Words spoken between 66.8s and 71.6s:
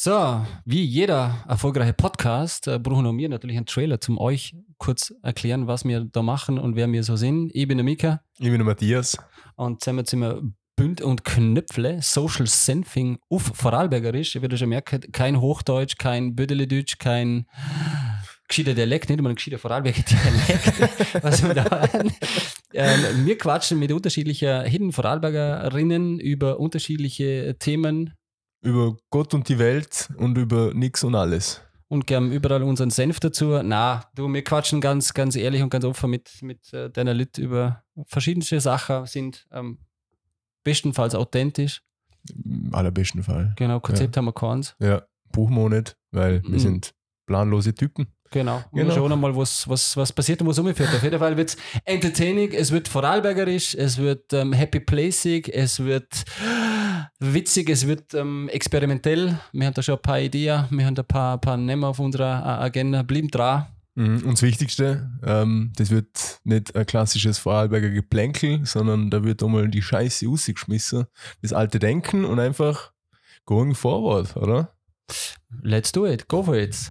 klassisches Vorarlberger Geplänkel, sondern da wird einmal die Scheiße rausgeschmissen. Das